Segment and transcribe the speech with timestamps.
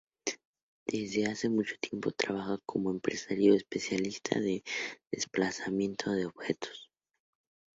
[0.87, 4.63] Desde hace mucho tiempo trabaja como empresario especialista de
[5.13, 6.89] desplazamiento de objetos.